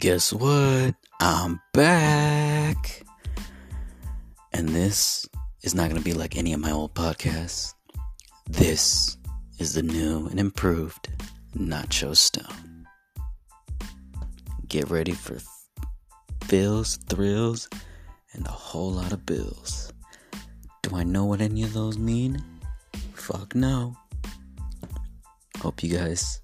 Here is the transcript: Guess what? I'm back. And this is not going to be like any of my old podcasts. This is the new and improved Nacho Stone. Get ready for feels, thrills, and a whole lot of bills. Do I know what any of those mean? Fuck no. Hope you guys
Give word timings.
Guess 0.00 0.32
what? 0.32 0.94
I'm 1.20 1.60
back. 1.74 3.02
And 4.50 4.70
this 4.70 5.28
is 5.62 5.74
not 5.74 5.90
going 5.90 6.00
to 6.00 6.04
be 6.04 6.14
like 6.14 6.38
any 6.38 6.54
of 6.54 6.60
my 6.60 6.70
old 6.70 6.94
podcasts. 6.94 7.74
This 8.48 9.18
is 9.58 9.74
the 9.74 9.82
new 9.82 10.26
and 10.28 10.40
improved 10.40 11.06
Nacho 11.54 12.16
Stone. 12.16 12.86
Get 14.68 14.88
ready 14.88 15.12
for 15.12 15.36
feels, 16.44 16.96
thrills, 16.96 17.68
and 18.32 18.46
a 18.46 18.52
whole 18.52 18.92
lot 18.92 19.12
of 19.12 19.26
bills. 19.26 19.92
Do 20.80 20.96
I 20.96 21.02
know 21.02 21.26
what 21.26 21.42
any 21.42 21.62
of 21.62 21.74
those 21.74 21.98
mean? 21.98 22.42
Fuck 23.12 23.54
no. 23.54 23.94
Hope 25.58 25.82
you 25.82 25.94
guys 25.94 26.40